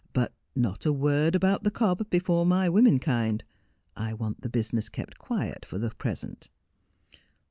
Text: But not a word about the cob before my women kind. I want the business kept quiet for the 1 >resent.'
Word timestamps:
But 0.13 0.33
not 0.55 0.83
a 0.87 0.91
word 0.91 1.35
about 1.35 1.61
the 1.61 1.69
cob 1.69 2.09
before 2.09 2.43
my 2.43 2.67
women 2.69 2.97
kind. 2.97 3.43
I 3.95 4.15
want 4.15 4.41
the 4.41 4.49
business 4.49 4.89
kept 4.89 5.19
quiet 5.19 5.63
for 5.63 5.77
the 5.77 5.89
1 5.89 5.95
>resent.' 6.03 6.49